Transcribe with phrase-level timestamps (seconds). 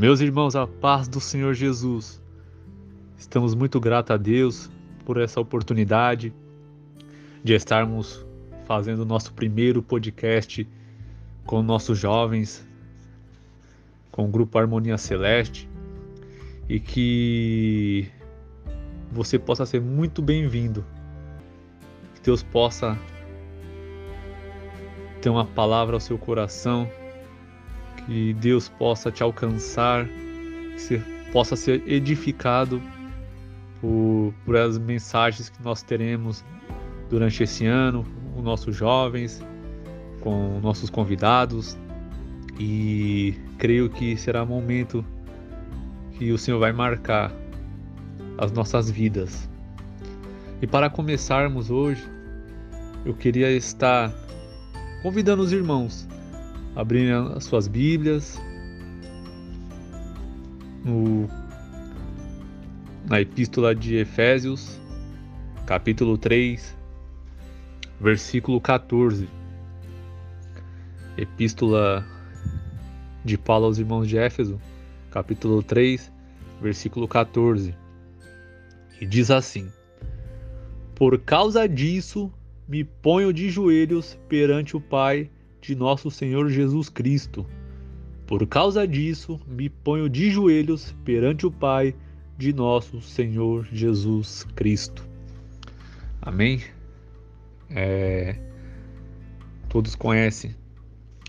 [0.00, 2.22] Meus irmãos, a paz do Senhor Jesus.
[3.18, 4.70] Estamos muito gratos a Deus
[5.04, 6.32] por essa oportunidade
[7.44, 8.24] de estarmos
[8.64, 10.66] fazendo o nosso primeiro podcast
[11.44, 12.66] com nossos jovens,
[14.10, 15.68] com o grupo Harmonia Celeste
[16.66, 18.10] e que
[19.12, 20.82] você possa ser muito bem-vindo.
[22.14, 22.98] Que Deus possa
[25.20, 26.90] ter uma palavra ao seu coração,
[28.10, 32.82] que Deus possa te alcançar, que você possa ser edificado
[33.80, 36.44] por, por as mensagens que nós teremos
[37.08, 39.40] durante esse ano, com nossos jovens,
[40.22, 41.78] com nossos convidados.
[42.58, 45.04] E creio que será um momento
[46.18, 47.32] que o Senhor vai marcar
[48.38, 49.48] as nossas vidas.
[50.60, 52.02] E para começarmos hoje,
[53.04, 54.12] eu queria estar
[55.00, 56.08] convidando os irmãos
[56.74, 58.40] abrirem as suas Bíblias
[60.84, 61.28] no,
[63.08, 64.80] na Epístola de Efésios,
[65.66, 66.76] capítulo 3,
[68.00, 69.28] versículo 14.
[71.16, 72.06] Epístola
[73.24, 74.60] de Paulo aos irmãos de Éfeso,
[75.10, 76.10] capítulo 3,
[76.62, 77.74] versículo 14.
[79.00, 79.70] E diz assim:
[80.94, 82.32] Por causa disso
[82.66, 85.30] me ponho de joelhos perante o Pai
[85.60, 87.46] de nosso Senhor Jesus Cristo.
[88.26, 91.94] Por causa disso me ponho de joelhos perante o Pai
[92.38, 95.06] de nosso Senhor Jesus Cristo.
[96.22, 96.62] Amém?
[97.68, 98.36] É...
[99.68, 100.54] Todos conhecem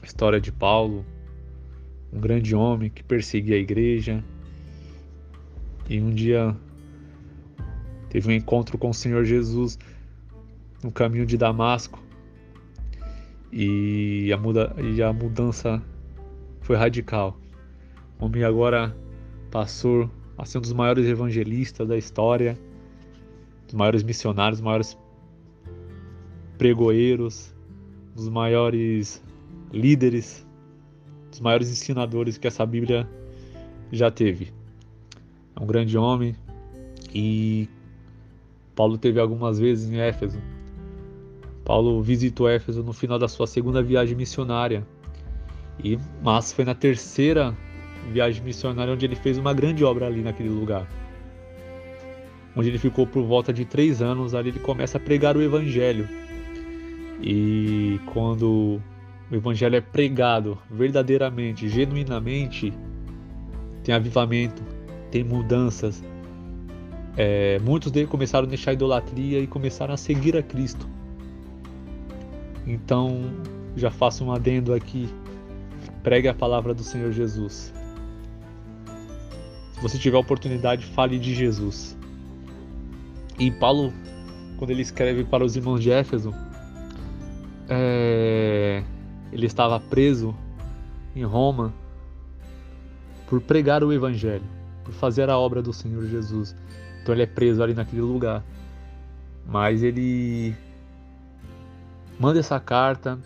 [0.01, 1.05] a história de Paulo,
[2.11, 4.23] um grande homem que perseguia a igreja.
[5.89, 6.55] E um dia
[8.09, 9.77] teve um encontro com o Senhor Jesus
[10.83, 12.01] no caminho de Damasco.
[13.51, 15.81] E a, muda, e a mudança
[16.61, 17.37] foi radical.
[18.19, 18.95] O homem agora
[19.49, 22.57] passou a ser um dos maiores evangelistas da história,
[23.65, 24.97] dos maiores missionários, dos maiores
[26.57, 27.53] pregoeiros,
[28.15, 29.21] dos maiores
[29.71, 30.45] líderes
[31.31, 33.09] dos maiores ensinadores que essa Bíblia
[33.91, 34.53] já teve.
[35.55, 36.35] É um grande homem
[37.13, 37.67] e
[38.75, 40.39] Paulo teve algumas vezes em Éfeso.
[41.63, 44.85] Paulo visitou Éfeso no final da sua segunda viagem missionária.
[45.83, 47.55] E mas foi na terceira
[48.11, 50.87] viagem missionária onde ele fez uma grande obra ali naquele lugar.
[52.55, 56.07] Onde ele ficou por volta de três anos, ali ele começa a pregar o evangelho.
[57.21, 58.81] E quando
[59.31, 62.73] o evangelho é pregado verdadeiramente, genuinamente,
[63.83, 64.61] tem avivamento,
[65.09, 66.03] tem mudanças.
[67.15, 70.87] É, muitos deles começaram a deixar a idolatria e começaram a seguir a Cristo.
[72.65, 73.31] Então,
[73.75, 75.09] já faço um adendo aqui.
[76.03, 77.73] Pregue a palavra do Senhor Jesus.
[79.73, 81.97] Se você tiver oportunidade, fale de Jesus.
[83.39, 83.93] E Paulo,
[84.57, 86.33] quando ele escreve para os irmãos de Éfeso,
[87.67, 88.83] é,
[89.31, 90.35] ele estava preso
[91.15, 91.73] em Roma
[93.27, 94.43] por pregar o evangelho,
[94.83, 96.55] por fazer a obra do Senhor Jesus.
[97.01, 98.43] Então ele é preso ali naquele lugar.
[99.47, 100.55] Mas ele
[102.21, 103.19] manda essa carta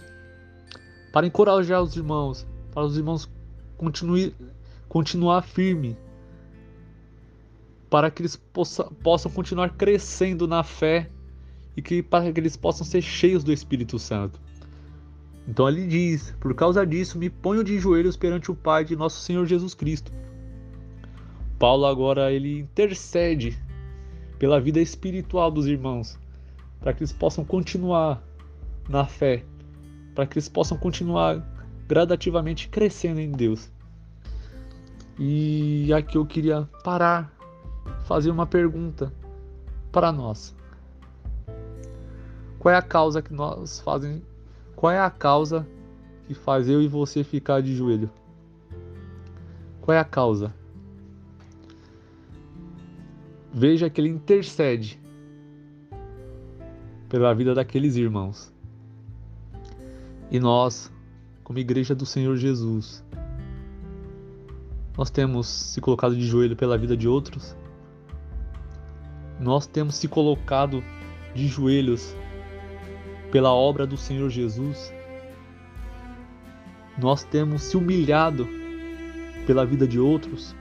[1.11, 3.29] para encorajar os irmãos, para os irmãos
[3.75, 4.33] continue,
[4.88, 5.97] continuar firme,
[7.89, 11.09] para que eles possa, possam continuar crescendo na fé
[11.75, 14.39] e que para que eles possam ser cheios do Espírito Santo.
[15.45, 19.19] Então ele diz: Por causa disso, me ponho de joelhos perante o Pai de nosso
[19.19, 20.09] Senhor Jesus Cristo.
[21.59, 23.61] Paulo agora ele intercede
[24.39, 26.17] pela vida espiritual dos irmãos,
[26.79, 28.23] para que eles possam continuar
[28.88, 29.44] na fé,
[30.13, 31.44] para que eles possam continuar
[31.88, 33.72] gradativamente crescendo em Deus.
[35.18, 37.31] E aqui eu queria parar,
[38.06, 39.13] fazer uma pergunta
[39.91, 40.56] para nós.
[42.59, 44.22] Qual é a causa que nós fazem
[44.75, 45.66] qual é a causa
[46.28, 48.09] que faz eu e você ficar de joelho?
[49.82, 50.53] Qual é a causa?
[53.53, 54.99] Veja que ele intercede
[57.08, 58.53] pela vida daqueles irmãos.
[60.31, 60.91] E nós,
[61.43, 63.03] como igreja do Senhor Jesus,
[64.97, 67.55] nós temos se colocado de joelho pela vida de outros?
[69.39, 70.83] Nós temos se colocado
[71.33, 72.16] de joelhos
[73.31, 74.93] pela obra do Senhor Jesus,
[76.97, 78.47] nós temos se humilhado
[79.45, 80.55] pela vida de outros,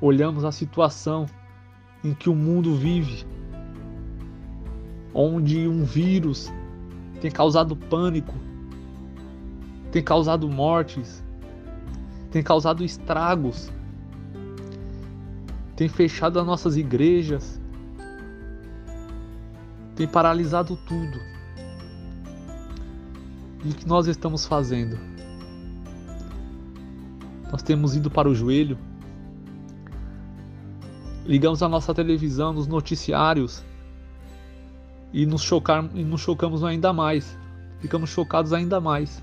[0.00, 1.26] olhamos a situação
[2.04, 3.26] em que o mundo vive,
[5.12, 6.52] onde um vírus
[7.22, 8.34] tem causado pânico,
[9.92, 11.22] tem causado mortes,
[12.32, 13.70] tem causado estragos,
[15.76, 17.60] tem fechado as nossas igrejas,
[19.94, 21.20] tem paralisado tudo.
[23.64, 24.98] E o que nós estamos fazendo?
[27.52, 28.76] Nós temos ido para o joelho,
[31.24, 33.64] ligamos a nossa televisão, nos noticiários
[35.12, 37.38] e nos, chocar, e nos chocamos ainda mais.
[37.80, 39.22] Ficamos chocados ainda mais.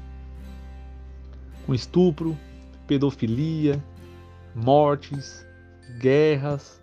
[1.66, 2.38] Com estupro,
[2.86, 3.84] pedofilia,
[4.56, 5.46] mortes,
[6.00, 6.82] guerras,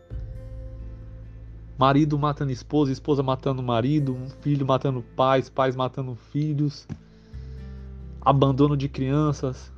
[1.78, 6.86] marido matando esposa, esposa matando marido, filho matando pais, pais matando filhos,
[8.20, 9.72] abandono de crianças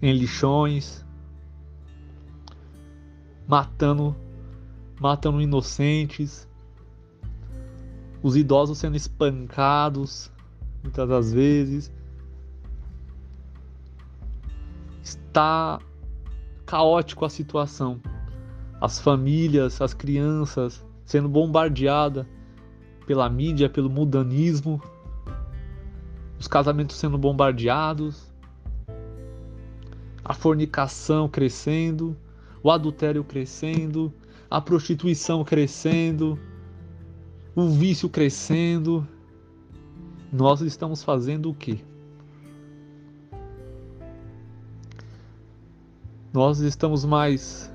[0.00, 1.04] em lixões,
[3.48, 4.14] matando
[5.00, 6.48] matando inocentes,
[8.24, 10.32] os idosos sendo espancados
[10.82, 11.92] muitas das vezes.
[15.02, 15.78] Está
[16.64, 18.00] caótico a situação.
[18.80, 22.24] As famílias, as crianças sendo bombardeadas
[23.06, 24.80] pela mídia, pelo mudanismo,
[26.40, 28.32] os casamentos sendo bombardeados,
[30.24, 32.16] a fornicação crescendo,
[32.62, 34.10] o adultério crescendo,
[34.50, 36.38] a prostituição crescendo,
[37.54, 39.06] o vício crescendo.
[40.32, 41.78] Nós estamos fazendo o quê?
[46.32, 47.72] Nós estamos mais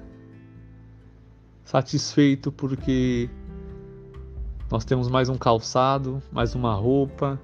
[1.63, 3.29] satisfeitos porque
[4.69, 7.39] nós temos mais um calçado, mais uma roupa,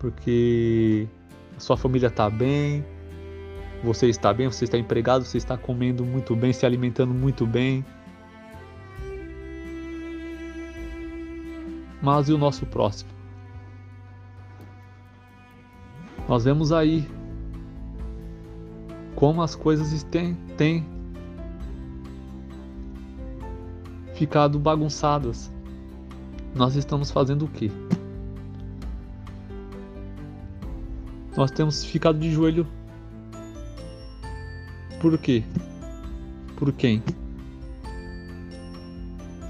[0.00, 1.06] porque
[1.56, 2.84] a sua família está bem,
[3.84, 7.84] você está bem, você está empregado, você está comendo muito bem, se alimentando muito bem.
[12.04, 13.08] Mas e o nosso próximo?
[16.28, 17.08] Nós vemos aí
[19.14, 20.86] como as coisas têm, têm
[24.12, 25.50] ficado bagunçadas.
[26.54, 27.70] Nós estamos fazendo o quê?
[31.34, 32.66] Nós temos ficado de joelho
[35.00, 35.42] por quê?
[36.56, 37.02] Por quem?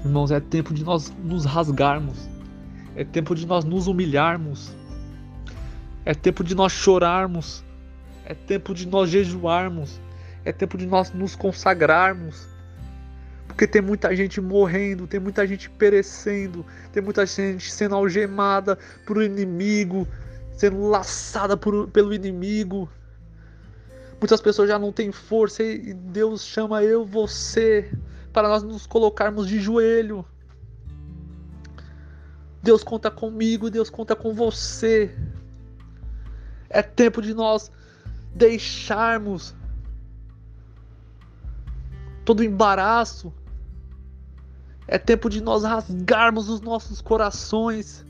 [0.05, 2.34] Irmãos, é tempo de nós nos rasgarmos.
[2.95, 4.73] É tempo de nós nos humilharmos.
[6.05, 7.63] É tempo de nós chorarmos.
[8.25, 9.99] É tempo de nós jejuarmos.
[10.45, 12.47] É tempo de nós nos consagrarmos.
[13.47, 19.21] Porque tem muita gente morrendo, tem muita gente perecendo, tem muita gente sendo algemada por
[19.21, 20.07] inimigo,
[20.53, 22.89] sendo laçada por, pelo inimigo.
[24.19, 27.91] Muitas pessoas já não têm força e Deus chama eu, você,
[28.33, 30.25] para nós nos colocarmos de joelho.
[32.65, 35.15] Deus conta comigo, Deus conta com você.
[36.67, 37.71] É tempo de nós
[38.33, 39.53] deixarmos
[42.25, 43.31] todo o embaraço.
[44.87, 48.03] É tempo de nós rasgarmos os nossos corações.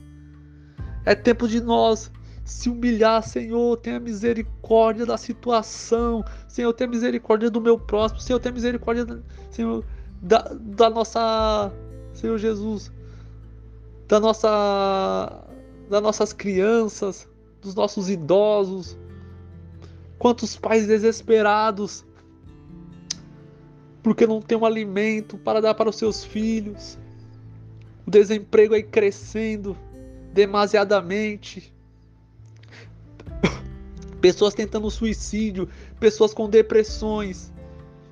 [1.04, 2.10] É tempo de nós
[2.42, 8.54] se humilhar, Senhor, tenha misericórdia da situação, Senhor, tenha misericórdia do meu próximo, Senhor, tenha
[8.54, 9.04] misericórdia,
[9.50, 9.84] Senhor,
[10.22, 11.72] da, da nossa,
[12.14, 12.92] Senhor Jesus,
[14.08, 15.44] da nossa,
[15.88, 17.28] das nossas crianças,
[17.60, 18.96] dos nossos idosos,
[20.18, 22.04] quantos pais desesperados,
[24.02, 26.96] porque não tem um alimento para dar para os seus filhos,
[28.06, 29.76] o desemprego aí crescendo
[30.32, 31.74] demasiadamente,
[34.20, 37.52] pessoas tentando suicídio, pessoas com depressões.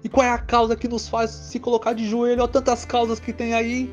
[0.02, 2.42] E qual é a causa que nos faz se colocar de joelho?
[2.42, 3.90] Olha tantas causas que tem aí.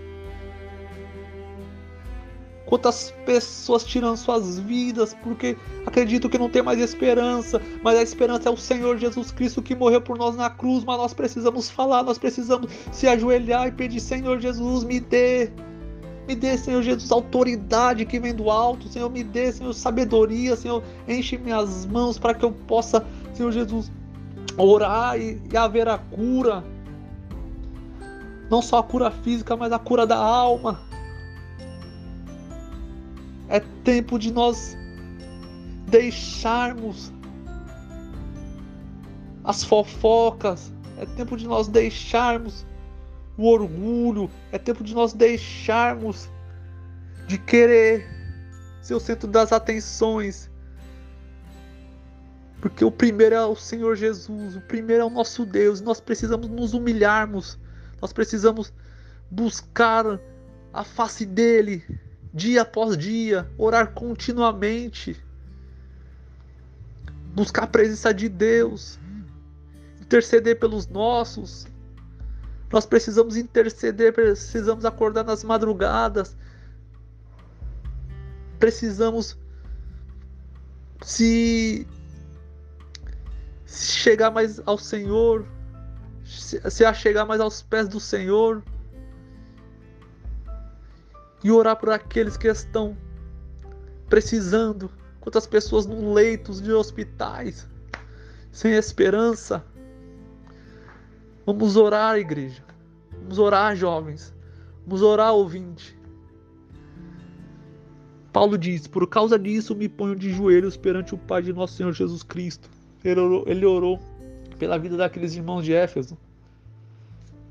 [2.71, 8.47] Quantas pessoas tirando suas vidas porque acreditam que não tem mais esperança, mas a esperança
[8.47, 10.85] é o Senhor Jesus Cristo que morreu por nós na cruz.
[10.85, 15.51] Mas nós precisamos falar, nós precisamos se ajoelhar e pedir: Senhor Jesus, me dê
[16.25, 18.87] me dê, Senhor Jesus, autoridade que vem do alto.
[18.87, 20.55] Senhor, me dê, Senhor, sabedoria.
[20.55, 23.91] Senhor, enche minhas mãos para que eu possa, Senhor Jesus,
[24.57, 26.63] orar e, e haver a cura.
[28.49, 30.89] Não só a cura física, mas a cura da alma.
[33.51, 34.77] É tempo de nós
[35.87, 37.11] deixarmos
[39.43, 40.71] as fofocas.
[40.97, 42.65] É tempo de nós deixarmos
[43.37, 46.29] o orgulho, é tempo de nós deixarmos
[47.27, 48.07] de querer
[48.81, 50.49] ser o centro das atenções.
[52.61, 56.47] Porque o primeiro é o Senhor Jesus, o primeiro é o nosso Deus, nós precisamos
[56.47, 57.59] nos humilharmos,
[57.99, 58.71] nós precisamos
[59.29, 60.05] buscar
[60.71, 61.83] a face dele
[62.33, 65.21] dia após dia, orar continuamente,
[67.33, 68.99] buscar a presença de Deus,
[70.01, 71.67] interceder pelos nossos.
[72.71, 76.37] Nós precisamos interceder, precisamos acordar nas madrugadas.
[78.59, 79.37] Precisamos
[81.01, 81.85] se,
[83.65, 85.45] se chegar mais ao Senhor,
[86.23, 88.63] se, se chegar mais aos pés do Senhor
[91.43, 92.95] e orar por aqueles que estão
[94.09, 94.89] precisando.
[95.19, 97.67] Quantas pessoas no leitos de hospitais,
[98.51, 99.63] sem esperança.
[101.45, 102.63] Vamos orar, igreja.
[103.21, 104.33] Vamos orar, jovens.
[104.85, 105.97] Vamos orar, ouvinte.
[108.33, 111.93] Paulo diz: Por causa disso me ponho de joelhos perante o Pai de nosso Senhor
[111.93, 112.69] Jesus Cristo.
[113.03, 113.99] Ele orou, ele orou
[114.57, 116.17] pela vida daqueles irmãos de Éfeso.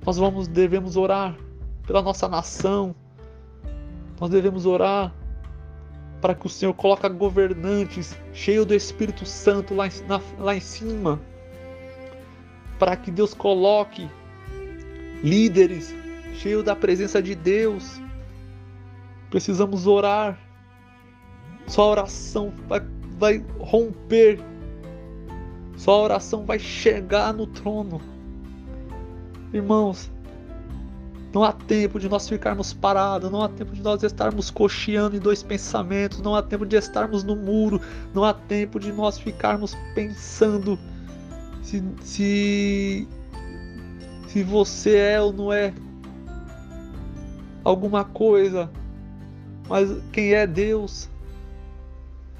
[0.05, 1.37] Nós vamos, devemos orar
[1.87, 2.95] pela nossa nação.
[4.21, 5.13] Nós devemos orar
[6.21, 10.61] para que o Senhor coloque governantes cheios do Espírito Santo lá em, na, lá em
[10.61, 11.19] cima.
[12.79, 14.09] Para que Deus coloque
[15.23, 15.95] líderes
[16.35, 18.01] cheios da presença de Deus.
[19.31, 20.39] Precisamos orar.
[21.67, 22.83] Só a oração vai,
[23.19, 24.39] vai romper.
[25.77, 28.01] Só a oração vai chegar no trono.
[29.53, 30.11] Irmãos,
[31.33, 35.21] não há tempo de nós ficarmos parados, não há tempo de nós estarmos cocheando em
[35.21, 37.81] dois pensamentos, não há tempo de estarmos no muro,
[38.13, 40.79] não há tempo de nós ficarmos pensando
[41.63, 43.09] se, se,
[44.29, 45.73] se você é ou não é
[47.63, 48.69] alguma coisa,
[49.69, 51.09] mas quem é Deus,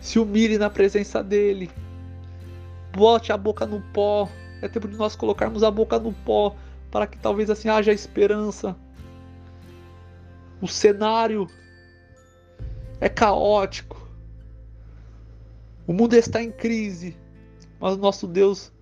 [0.01, 1.71] se humilhe na presença dEle,
[2.93, 4.29] bote a boca no pó,
[4.61, 6.57] é tempo de nós colocarmos a boca no pó
[6.91, 8.77] para que talvez assim haja esperança.
[10.61, 11.47] O cenário
[13.01, 14.07] é caótico.
[15.87, 17.17] O mundo está em crise,
[17.81, 18.73] mas o nosso Deus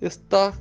[0.00, 0.52] está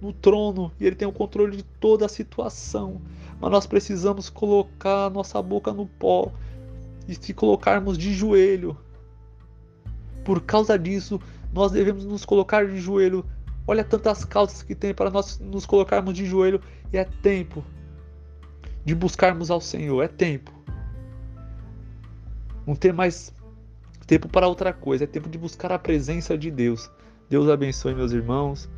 [0.00, 3.00] no trono e ele tem o controle de toda a situação.
[3.40, 6.32] Mas nós precisamos colocar a nossa boca no pó
[7.08, 8.76] e se colocarmos de joelho.
[10.24, 11.20] Por causa disso,
[11.52, 13.24] nós devemos nos colocar de joelho
[13.66, 16.60] Olha tantas causas que tem para nós nos colocarmos de joelho
[16.92, 17.64] e é tempo
[18.84, 20.52] de buscarmos ao Senhor, é tempo.
[22.66, 23.32] Não ter mais
[24.06, 26.90] tempo para outra coisa, é tempo de buscar a presença de Deus.
[27.28, 28.68] Deus abençoe meus irmãos.